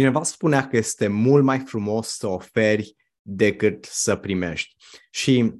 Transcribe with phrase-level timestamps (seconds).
[0.00, 4.76] Cineva spunea că este mult mai frumos să oferi decât să primești.
[5.10, 5.54] Și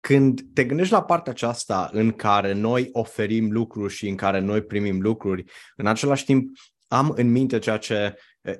[0.00, 4.62] când te gândești la partea aceasta în care noi oferim lucruri și în care noi
[4.62, 5.44] primim lucruri,
[5.76, 6.56] în același timp
[6.88, 8.14] am în minte ceea ce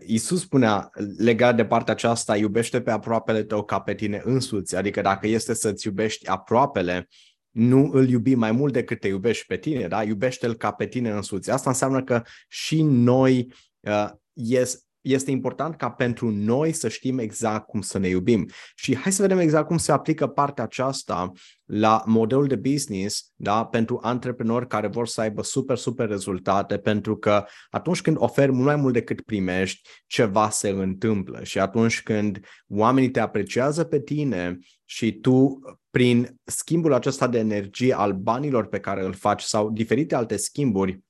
[0.07, 5.01] Isus spunea legat de partea aceasta, iubește pe aproapele tău ca pe tine însuți, adică
[5.01, 7.09] dacă este să-ți iubești aproapele,
[7.51, 10.03] nu îl iubi mai mult decât te iubești pe tine, da?
[10.03, 11.51] iubește-l ca pe tine însuți.
[11.51, 17.67] Asta înseamnă că și noi uh, yes, este important ca pentru noi să știm exact
[17.67, 18.49] cum să ne iubim.
[18.75, 21.33] Și hai să vedem exact cum se aplică partea aceasta
[21.65, 27.17] la modelul de business da, pentru antreprenori care vor să aibă super, super rezultate, pentru
[27.17, 31.43] că atunci când oferi mult mai mult decât primești, ceva se întâmplă.
[31.43, 35.59] Și atunci când oamenii te apreciază pe tine și tu
[35.91, 41.01] prin schimbul acesta de energie al banilor pe care îl faci sau diferite alte schimburi,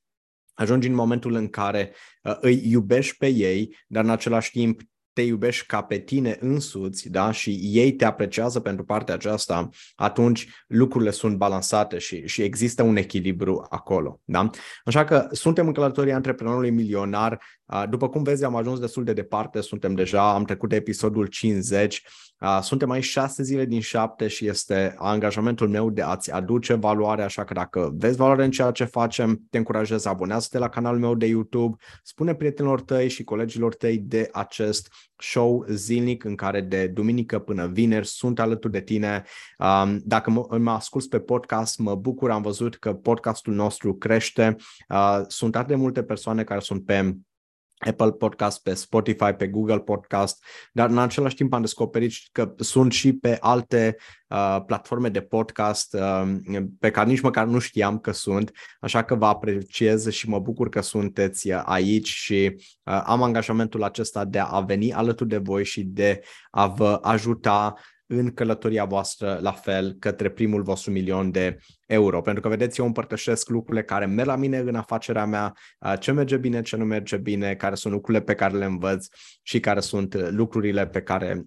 [0.55, 4.81] ajungi în momentul în care uh, îi iubești pe ei, dar în același timp
[5.15, 7.31] te iubești ca pe tine însuți da?
[7.31, 12.97] și ei te apreciază pentru partea aceasta, atunci lucrurile sunt balansate și, și există un
[12.97, 14.21] echilibru acolo.
[14.25, 14.51] Da?
[14.85, 17.43] Așa că suntem în călătoria antreprenorului milionar.
[17.91, 22.03] După cum vezi, am ajuns destul de departe, suntem deja, am trecut de episodul 50,
[22.61, 27.45] suntem aici șase zile din șapte și este angajamentul meu de a-ți aduce valoare, așa
[27.45, 31.27] că dacă vezi valoare în ceea ce facem, te încurajez, abonează-te la canalul meu de
[31.27, 37.39] YouTube, spune prietenilor tăi și colegilor tăi de acest show zilnic în care de duminică
[37.39, 39.25] până vineri sunt alături de tine.
[40.03, 44.57] Dacă mă, mă asculți pe podcast, mă bucur, am văzut că podcastul nostru crește.
[45.29, 47.17] Sunt atât de multe persoane care sunt pe
[47.87, 52.93] Apple Podcast, pe Spotify, pe Google Podcast, dar în același timp am descoperit că sunt
[52.93, 53.97] și pe alte
[54.29, 56.35] uh, platforme de podcast uh,
[56.81, 60.69] pe care nici măcar nu știam că sunt, așa că vă apreciez și mă bucur
[60.69, 65.83] că sunteți aici și uh, am angajamentul acesta de a veni alături de voi și
[65.83, 67.75] de a vă ajuta
[68.19, 72.21] în călătoria voastră la fel către primul vostru milion de euro.
[72.21, 75.53] Pentru că, vedeți, eu împărtășesc lucrurile care merg la mine în afacerea mea,
[75.99, 79.07] ce merge bine, ce nu merge bine, care sunt lucrurile pe care le învăț
[79.43, 81.47] și care sunt lucrurile pe care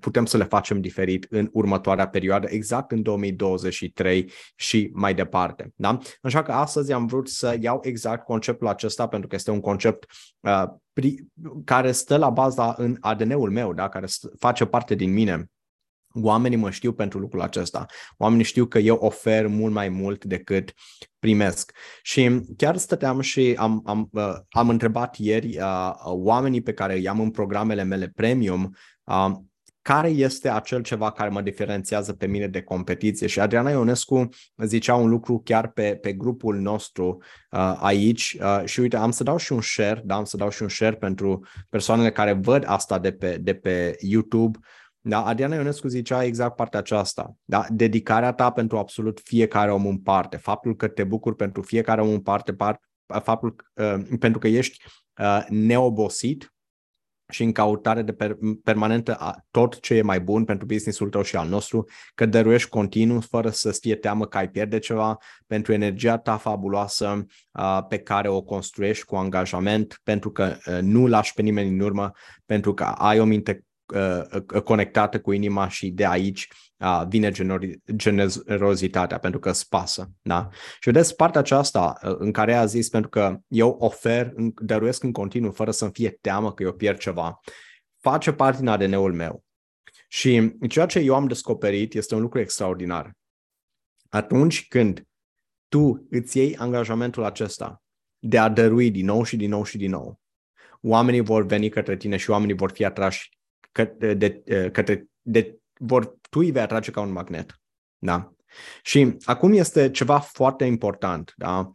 [0.00, 5.72] putem să le facem diferit în următoarea perioadă, exact în 2023 și mai departe.
[5.76, 5.98] Da?
[6.22, 10.04] Așa că astăzi am vrut să iau exact conceptul acesta pentru că este un concept
[11.64, 13.88] care stă la baza în ADN-ul meu, da?
[13.88, 14.06] care
[14.38, 15.50] face parte din mine
[16.14, 17.86] Oamenii mă știu pentru lucrul acesta.
[18.16, 20.72] Oamenii știu că eu ofer mult mai mult decât
[21.18, 21.72] primesc.
[22.02, 27.20] Și chiar stăteam și am, am, uh, am întrebat ieri uh, oamenii pe care i-am
[27.20, 29.30] în programele mele premium uh,
[29.82, 33.26] care este acel ceva care mă diferențiază pe mine de competiție.
[33.26, 38.80] Și Adriana Ionescu zicea un lucru chiar pe, pe grupul nostru uh, aici uh, și
[38.80, 41.46] uite, am să dau și un share, da, am să dau și un share pentru
[41.68, 44.58] persoanele care văd asta de pe, de pe YouTube.
[45.00, 45.24] Da?
[45.24, 47.34] Adriana Ionescu zicea exact partea aceasta.
[47.44, 47.64] Da?
[47.68, 50.36] Dedicarea ta pentru absolut fiecare om în parte.
[50.36, 52.80] Faptul că te bucuri pentru fiecare om în parte, part,
[53.22, 54.84] faptul uh, pentru că ești
[55.18, 56.54] uh, neobosit
[57.30, 61.22] și în cautare de per- permanentă a tot ce e mai bun pentru businessul tău
[61.22, 61.84] și al nostru,
[62.14, 67.24] că dăruiești continuu fără să fie teamă că ai pierde ceva, pentru energia ta fabuloasă
[67.52, 71.80] uh, pe care o construiești cu angajament, pentru că uh, nu lași pe nimeni în
[71.80, 72.10] urmă,
[72.46, 73.69] pentru că ai o minte Uh, uh,
[74.64, 77.30] conectată cu inima și de aici uh, vine
[77.96, 80.10] generozitatea, pentru că îți pasă.
[80.22, 80.48] Da?
[80.52, 85.50] Și vedeți partea aceasta în care a zis, pentru că eu ofer, dăruiesc în continuu,
[85.50, 87.40] fără să-mi fie teamă că eu pierd ceva,
[88.00, 89.44] face parte din ADN-ul meu.
[90.08, 93.12] Și ceea ce eu am descoperit este un lucru extraordinar.
[94.08, 95.04] Atunci când
[95.68, 97.82] tu îți iei angajamentul acesta
[98.18, 100.20] de a dărui din nou și din nou și din nou,
[100.80, 103.39] oamenii vor veni către tine și oamenii vor fi atrași
[103.72, 104.42] către, de,
[104.72, 107.60] către de, vor, tu îi vei atrage ca un magnet.
[107.98, 108.32] Da?
[108.82, 111.32] Și acum este ceva foarte important.
[111.36, 111.70] Da?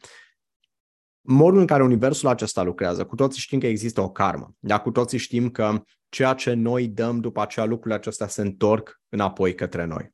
[1.21, 4.55] Modul în care universul acesta lucrează, cu toții știm că există o karmă.
[4.59, 4.79] Da?
[4.79, 9.55] Cu toții știm că ceea ce noi dăm după aceea, lucrurile acestea se întorc înapoi
[9.55, 10.13] către noi.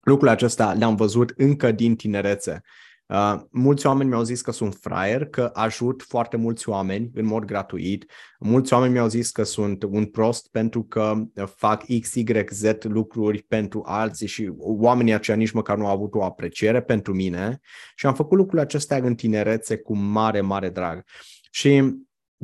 [0.00, 2.60] Lucrurile acestea le-am văzut încă din tinerețe
[3.08, 7.44] Uh, mulți oameni mi-au zis că sunt fraier, că ajut foarte mulți oameni în mod
[7.44, 8.10] gratuit.
[8.38, 11.14] Mulți oameni mi-au zis că sunt un prost pentru că
[11.56, 16.14] fac X, Y, Z lucruri pentru alții și oamenii aceia nici măcar nu au avut
[16.14, 17.60] o apreciere pentru mine
[17.94, 21.04] și am făcut lucrurile acestea în tinerețe cu mare, mare drag.
[21.50, 21.94] Și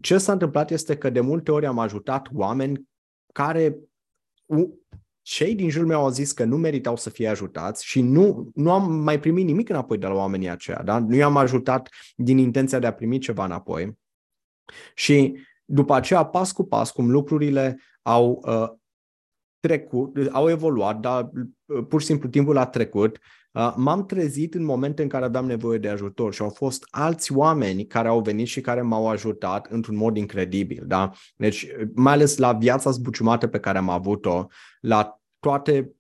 [0.01, 2.89] ce s-a întâmplat este că de multe ori am ajutat oameni
[3.33, 3.79] care
[5.23, 8.73] cei din jurul meu au zis că nu meritau să fie ajutați și nu, nu
[8.73, 10.83] am mai primit nimic înapoi de la oamenii aceia.
[10.85, 10.99] Da?
[10.99, 13.99] Nu i-am ajutat din intenția de a primi ceva înapoi.
[14.95, 18.71] Și după aceea, pas cu pas, cum lucrurile au uh,
[19.61, 21.31] trecut, au evoluat, dar
[21.65, 23.42] uh, pur și simplu timpul a trecut, uh,
[23.77, 27.87] m-am trezit în momente în care aveam nevoie de ajutor și au fost alți oameni
[27.87, 30.85] care au venit și care m-au ajutat într-un mod incredibil.
[30.87, 31.11] Da?
[31.37, 34.47] Deci, mai ales la viața zbuciumată pe care am avut-o,
[34.81, 35.93] la toate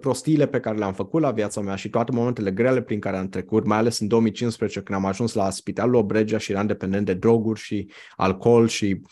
[0.00, 3.28] prostiile pe care le-am făcut la viața mea și toate momentele grele prin care am
[3.28, 7.14] trecut, mai ales în 2015 când am ajuns la Spitalul Obregea și eram dependent de
[7.14, 9.02] droguri și alcool și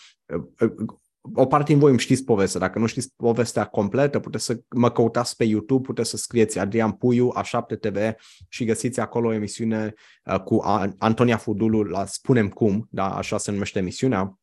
[1.34, 2.60] o parte din voi îmi știți povestea.
[2.60, 6.92] Dacă nu știți povestea completă, puteți să mă căutați pe YouTube, puteți să scrieți Adrian
[6.92, 7.96] Puiu, A7 TV
[8.48, 9.94] și găsiți acolo o emisiune
[10.44, 10.62] cu
[10.98, 14.38] Antonia Fudulu la Spunem Cum, da, așa se numește emisiunea.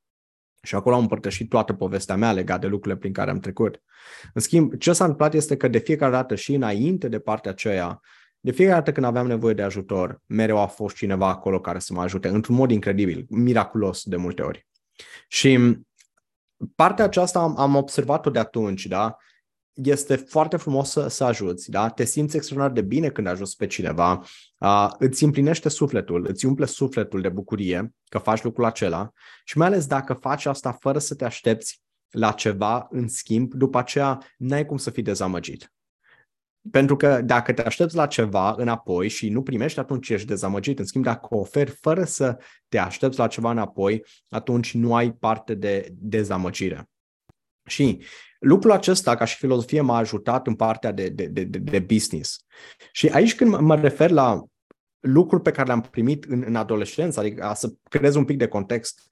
[0.62, 3.82] Și acolo am împărtășit toată povestea mea legată de lucrurile prin care am trecut.
[4.34, 8.00] În schimb, ce s-a întâmplat este că de fiecare dată și înainte de partea aceea,
[8.40, 11.94] de fiecare dată când aveam nevoie de ajutor, mereu a fost cineva acolo care să
[11.94, 14.68] mă ajute, într-un mod incredibil, miraculos de multe ori.
[15.28, 15.80] Și
[16.76, 19.18] partea aceasta am, am observat-o de atunci, da?
[19.74, 21.90] este foarte frumos să, să ajuți, da?
[21.90, 24.24] te simți extraordinar de bine când ajuți pe cineva,
[24.60, 29.12] uh, îți împlinește sufletul, îți umple sufletul de bucurie că faci lucrul acela
[29.44, 33.78] și mai ales dacă faci asta fără să te aștepți la ceva în schimb, după
[33.78, 35.74] aceea n-ai cum să fii dezamăgit.
[36.72, 40.80] Pentru că dacă te aștepți la ceva înapoi și nu primești, atunci ești dezamăgit.
[40.80, 45.54] În schimb, dacă oferi fără să te aștepți la ceva înapoi, atunci nu ai parte
[45.54, 46.90] de dezamăgire.
[47.68, 48.02] Și
[48.40, 52.46] lucrul acesta, ca și filozofie, m-a ajutat în partea de, de, de, de business.
[52.92, 54.44] Și aici când mă refer la
[55.00, 59.08] lucruri pe care le-am primit în, în adolescență, adică să creez un pic de context,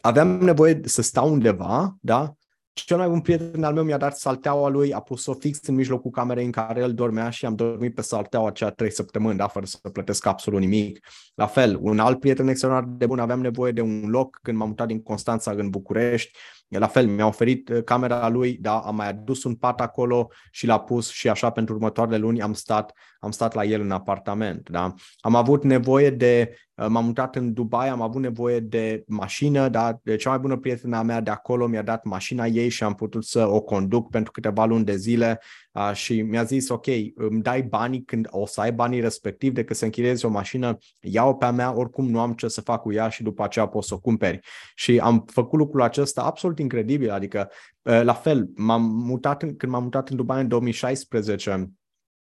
[0.00, 2.34] aveam nevoie să stau undeva, da?
[2.74, 6.10] Cel mai bun prieten al meu mi-a dat salteaua lui, a pus-o fix în mijlocul
[6.10, 9.66] camerei în care el dormea și am dormit pe salteaua aceea trei săptămâni, da, fără
[9.66, 11.06] să plătesc absolut nimic.
[11.34, 14.68] La fel, un alt prieten extraordinar de bun, aveam nevoie de un loc când m-am
[14.68, 16.38] mutat din Constanța în București,
[16.78, 20.66] la fel, mi-a oferit uh, camera lui, da, am mai adus un pat acolo și
[20.66, 24.68] l-a pus și așa pentru următoarele luni am stat, am stat la el în apartament.
[24.70, 24.94] Da?
[25.20, 29.98] Am avut nevoie de, uh, m-am mutat în Dubai, am avut nevoie de mașină, da?
[30.02, 33.24] de cea mai bună prietena mea de acolo mi-a dat mașina ei și am putut
[33.24, 35.40] să o conduc pentru câteva luni de zile
[35.72, 39.76] uh, și mi-a zis, ok, îmi dai banii când o să ai banii respectiv decât
[39.76, 42.92] să închiriezi o mașină, ia-o pe a mea, oricum nu am ce să fac cu
[42.92, 44.40] ea și după aceea poți să o cumperi.
[44.74, 47.50] Și am făcut lucrul acesta absolut incredibil, adică
[47.82, 51.72] la fel, m-am mutat în, când m-am mutat în Dubai în 2016,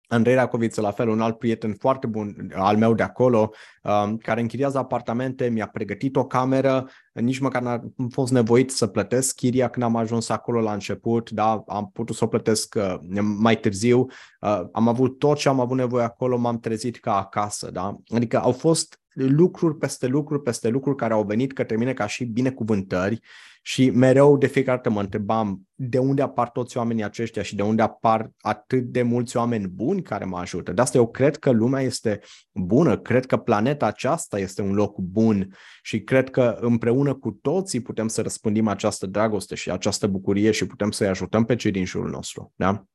[0.08, 3.52] Andrei Racoviță, la fel, un alt prieten foarte bun al meu de acolo,
[3.84, 9.36] um, care închiriază apartamente, mi-a pregătit o cameră, nici măcar n-am fost nevoit să plătesc
[9.36, 12.96] chiria când am ajuns acolo la început, da, am putut să o plătesc uh,
[13.38, 17.72] mai târziu, uh, am avut tot ce am avut nevoie acolo, m-am trezit ca acasă,
[17.72, 22.08] da, adică au fost lucruri peste lucruri peste lucruri care au venit către mine ca
[22.08, 23.20] și binecuvântări
[23.66, 27.62] și mereu de fiecare dată mă întrebam de unde apar toți oamenii aceștia și de
[27.62, 30.72] unde apar atât de mulți oameni buni care mă ajută.
[30.72, 32.20] De asta eu cred că lumea este
[32.52, 37.80] bună, cred că planeta aceasta este un loc bun și cred că împreună cu toții
[37.80, 41.86] putem să răspândim această dragoste și această bucurie și putem să-i ajutăm pe cei din
[41.86, 42.54] jurul nostru.
[42.56, 42.86] Da?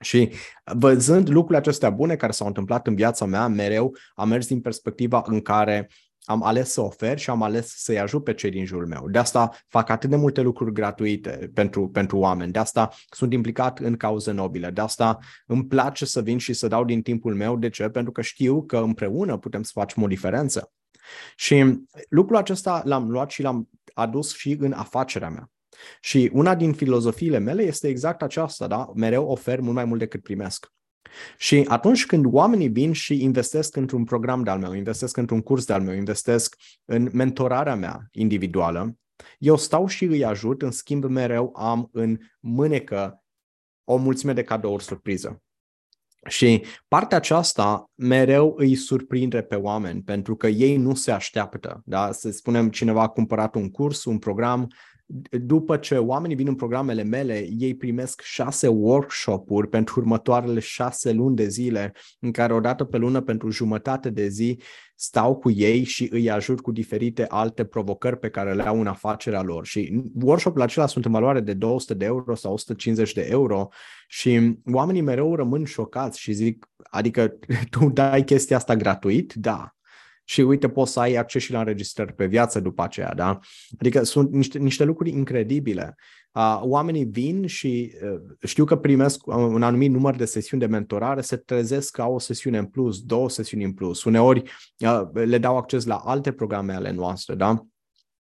[0.00, 0.32] Și
[0.64, 5.22] văzând lucrurile acestea bune care s-au întâmplat în viața mea, mereu am mers din perspectiva
[5.26, 5.90] în care
[6.24, 9.08] am ales să ofer și am ales să-i ajut pe cei din jurul meu.
[9.08, 13.78] De asta fac atât de multe lucruri gratuite pentru, pentru oameni, de asta sunt implicat
[13.78, 17.56] în cauze nobile, de asta îmi place să vin și să dau din timpul meu.
[17.56, 17.88] De ce?
[17.88, 20.72] Pentru că știu că împreună putem să facem o diferență.
[21.36, 25.50] Și lucrul acesta l-am luat și l-am adus și în afacerea mea.
[26.00, 28.90] Și una din filozofiile mele este exact aceasta, da?
[28.94, 30.72] Mereu ofer mult mai mult decât primesc.
[31.36, 35.82] Și atunci când oamenii vin și investesc într-un program de-al meu, investesc într-un curs de-al
[35.82, 38.94] meu, investesc în mentorarea mea individuală,
[39.38, 43.22] eu stau și îi ajut, în schimb mereu am în mânecă
[43.84, 45.42] o mulțime de cadouri surpriză.
[46.28, 51.82] Și partea aceasta mereu îi surprinde pe oameni, pentru că ei nu se așteaptă.
[51.84, 52.12] Da?
[52.12, 54.72] Să spunem, cineva a cumpărat un curs, un program,
[55.30, 61.36] după ce oamenii vin în programele mele, ei primesc șase workshop-uri pentru următoarele șase luni
[61.36, 64.58] de zile, în care odată pe lună, pentru jumătate de zi,
[64.94, 68.86] stau cu ei și îi ajut cu diferite alte provocări pe care le au în
[68.86, 69.66] afacerea lor.
[69.66, 73.68] Și workshop-urile acelea sunt în valoare de 200 de euro sau 150 de euro
[74.08, 77.38] și oamenii mereu rămân șocați și zic, adică
[77.70, 79.34] tu dai chestia asta gratuit?
[79.34, 79.74] Da
[80.30, 83.38] și uite, poți să ai acces și la înregistrări pe viață după aceea, da?
[83.78, 85.94] Adică sunt niște, niște lucruri incredibile.
[86.32, 91.20] Uh, oamenii vin și uh, știu că primesc un anumit număr de sesiuni de mentorare,
[91.20, 94.04] se trezesc ca o sesiune în plus, două sesiuni în plus.
[94.04, 94.42] Uneori
[94.78, 97.66] uh, le dau acces la alte programe ale noastre, da?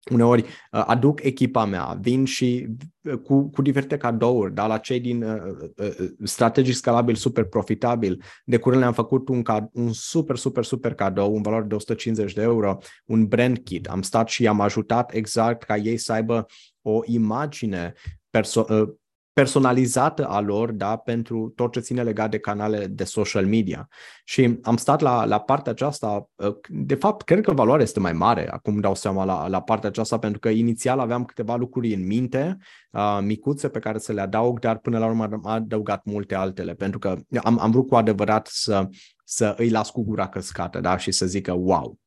[0.10, 2.68] Uneori uh, aduc echipa mea, vin și
[3.02, 5.42] uh, cu, cu diferite cadouri, da, la cei din uh,
[5.78, 8.24] uh, strategic scalabil super profitabil.
[8.46, 12.42] De curând le-am făcut un, un super, super, super cadou, în valoare de 150 de
[12.42, 13.88] euro, un brand kit.
[13.88, 16.46] Am stat și am ajutat exact ca ei să aibă
[16.82, 17.94] o imagine
[18.30, 18.90] perso- uh,
[19.38, 23.88] personalizată a lor da, pentru tot ce ține legat de canale de social media.
[24.24, 28.14] Și am stat la, la partea aceasta, uh, de fapt, cred că valoarea este mai
[28.14, 32.06] mare, acum dau seama la, la partea aceasta, pentru că inițial aveam câteva lucruri în
[32.06, 32.58] minte,
[32.92, 36.74] uh, micuțe pe care să le adaug, dar până la urmă am adăugat multe altele,
[36.74, 38.88] pentru că am, am vrut cu adevărat să,
[39.24, 42.00] să îi las cu gura căscată da, și să zică wow.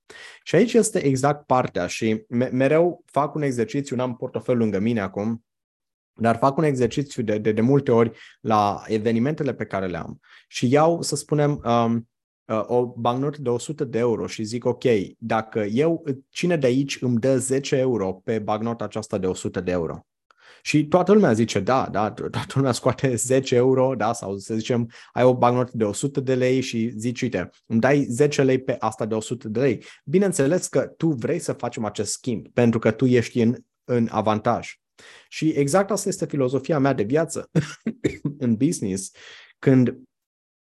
[0.43, 5.45] Și aici este exact partea și mereu fac un exercițiu, n-am portofel lângă mine acum,
[6.21, 8.11] dar fac un exercițiu de, de, de multe ori
[8.41, 10.21] la evenimentele pe care le am
[10.53, 12.09] și iau, să spunem, um,
[12.45, 14.85] uh, o banknotă de 100 de euro și zic, ok,
[15.19, 19.71] dacă eu, cine de aici îmi dă 10 euro pe banknota aceasta de 100 de
[19.71, 20.07] euro?
[20.63, 24.91] Și toată lumea zice, da, da, toată lumea scoate 10 euro, da, sau să zicem,
[25.13, 28.77] ai o banknotă de 100 de lei și zici, uite, îmi dai 10 lei pe
[28.79, 29.85] asta de 100 de lei.
[30.05, 34.75] Bineînțeles că tu vrei să facem acest schimb, pentru că tu ești în, în avantaj.
[35.29, 37.51] Și exact asta este filozofia mea de viață
[38.39, 39.11] în business,
[39.59, 40.01] când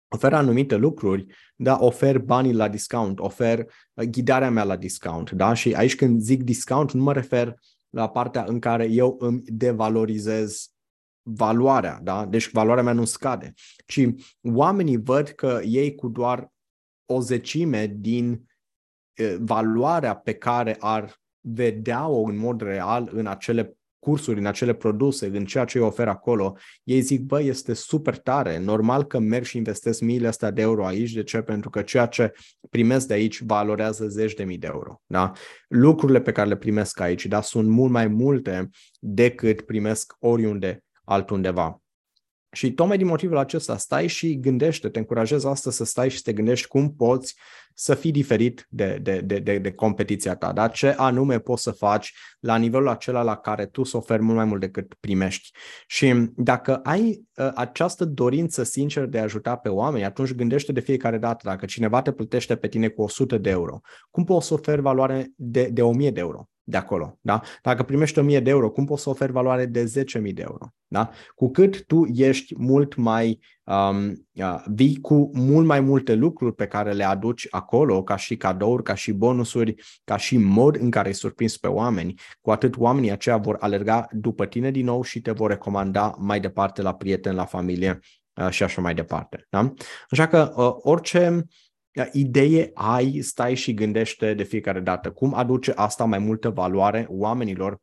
[0.09, 3.59] ofer anumite lucruri, da, ofer banii la discount, ofer
[3.95, 7.55] uh, ghidarea mea la discount, da, și aici când zic discount nu mă refer
[7.91, 10.71] la partea în care eu îmi devalorizez
[11.23, 13.55] valoarea, da, deci valoarea mea nu scade,
[13.87, 14.09] ci
[14.43, 16.53] oamenii văd că ei cu doar
[17.07, 18.31] o zecime din
[19.21, 25.27] uh, valoarea pe care ar vedea-o în mod real în acele cursuri, în acele produse,
[25.27, 29.45] în ceea ce îi ofer acolo, ei zic, bă, este super tare, normal că merg
[29.45, 31.41] și investesc miile astea de euro aici, de ce?
[31.41, 32.33] Pentru că ceea ce
[32.71, 35.03] primesc de aici valorează zeci de mii de euro.
[35.07, 35.33] Da?
[35.69, 41.83] Lucrurile pe care le primesc aici, da, sunt mult mai multe decât primesc oriunde altundeva.
[42.53, 46.23] Și tocmai din motivul acesta stai și gândește, te încurajez asta să stai și să
[46.25, 47.37] te gândești cum poți
[47.75, 50.69] să fii diferit de, de, de, de, de competiția ta, da?
[50.69, 54.45] ce anume poți să faci la nivelul acela la care tu să oferi mult mai
[54.45, 55.51] mult decât primești.
[55.87, 60.81] Și dacă ai uh, această dorință sinceră de a ajuta pe oameni, atunci gândește de
[60.81, 64.55] fiecare dată, dacă cineva te plătește pe tine cu 100 de euro, cum poți să
[64.55, 66.49] oferi valoare de, de 1000 de euro?
[66.69, 67.19] De acolo.
[67.21, 67.41] Da?
[67.63, 70.73] Dacă primești 1000 de euro, cum poți să oferi valoare de 10.000 de euro?
[70.87, 71.11] Da?
[71.35, 76.67] Cu cât tu ești mult mai um, uh, vii cu mult mai multe lucruri pe
[76.67, 81.09] care le aduci acolo, ca și cadouri, ca și bonusuri, ca și mod în care
[81.09, 85.21] îi surprins pe oameni, cu atât oamenii aceia vor alerga după tine din nou și
[85.21, 87.99] te vor recomanda mai departe la prieteni, la familie
[88.35, 89.47] uh, și așa mai departe.
[89.51, 89.73] Da?
[90.11, 91.45] Așa că uh, orice
[92.13, 97.79] idee ai, stai și gândește de fiecare dată cum aduce asta mai multă valoare oamenilor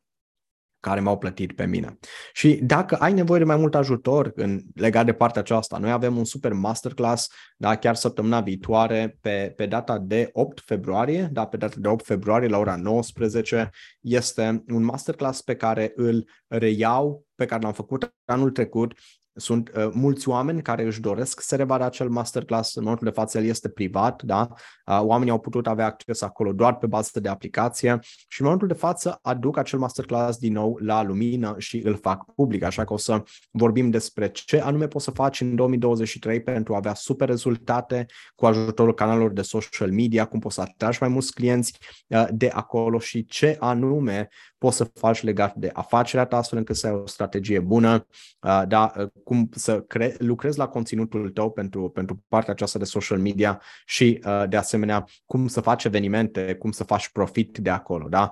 [0.86, 1.98] care m-au plătit pe mine.
[2.32, 6.16] Și dacă ai nevoie de mai mult ajutor în, legat de partea aceasta, noi avem
[6.16, 11.56] un super masterclass, da, chiar săptămâna viitoare, pe, pe data de 8 februarie, da, pe
[11.56, 13.70] data de 8 februarie la ora 19,
[14.00, 18.92] este un masterclass pe care îl reiau, pe care l-am făcut anul trecut
[19.36, 22.74] sunt uh, mulți oameni care își doresc să revadă acel masterclass.
[22.74, 24.48] În momentul de față el este privat, da?
[24.86, 28.68] Uh, oamenii au putut avea acces acolo doar pe bază de aplicație și în momentul
[28.68, 32.62] de față aduc acel masterclass din nou la lumină și îl fac public.
[32.62, 36.76] Așa că o să vorbim despre ce anume poți să faci în 2023 pentru a
[36.76, 41.32] avea super rezultate cu ajutorul canalelor de social media, cum poți să atragi mai mulți
[41.32, 41.78] clienți
[42.08, 44.28] uh, de acolo și ce anume
[44.58, 48.06] poți să faci legat de afacerea ta astfel încât să ai o strategie bună,
[48.40, 52.84] uh, da, uh, cum să cre- lucrezi la conținutul tău pentru, pentru partea aceasta de
[52.84, 57.70] social media și uh, de asemenea cum să faci evenimente, cum să faci profit de
[57.70, 58.08] acolo.
[58.08, 58.30] Da?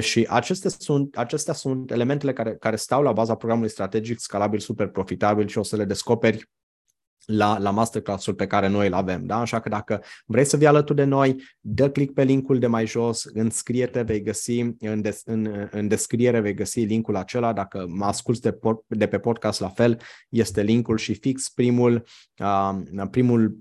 [0.00, 4.88] Și acestea sunt, acestea sunt elementele care, care stau la baza programului strategic scalabil super
[4.88, 6.50] profitabil și o să le descoperi
[7.24, 9.26] la, la masterclass-ul pe care noi îl avem.
[9.26, 9.40] Da?
[9.40, 12.86] Așa că dacă vrei să vii alături de noi, dă click pe linkul de mai
[12.86, 17.52] jos, înscrie-te, vei găsi în, des, în, în descriere vei găsi linkul acela.
[17.52, 22.04] Dacă mă asculți de, de pe podcast, la fel, este linkul și fix primul,
[22.38, 23.58] uh, primul,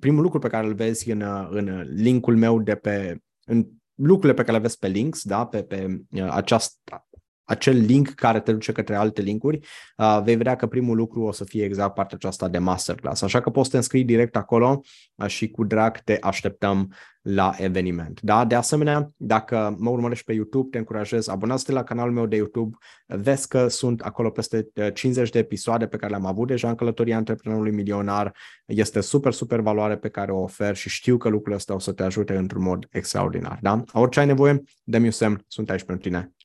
[0.00, 4.42] primul lucru pe care îl vezi în, în linkul meu de pe în lucrurile pe
[4.42, 6.00] care le vezi pe links, da, pe, pe
[6.30, 7.07] această
[7.48, 9.58] acel link care te duce către alte linkuri,
[9.96, 13.22] uh, vei vedea că primul lucru o să fie exact partea aceasta de masterclass.
[13.22, 14.80] Așa că poți să te înscrii direct acolo
[15.14, 18.20] uh, și cu drag te așteptăm la eveniment.
[18.20, 18.44] Da?
[18.44, 22.76] De asemenea, dacă mă urmărești pe YouTube, te încurajez, abonați-te la canalul meu de YouTube,
[23.06, 26.74] vezi că sunt acolo peste 50 uh, de episoade pe care le-am avut deja în
[26.74, 28.36] călătoria antreprenorului milionar.
[28.66, 31.92] Este super, super valoare pe care o ofer și știu că lucrurile astea o să
[31.92, 33.58] te ajute într-un mod extraordinar.
[33.62, 33.82] Da?
[33.92, 36.20] Orice ai nevoie, dă-mi un semn, sunt aici pentru tine.
[36.20, 36.38] Ciao!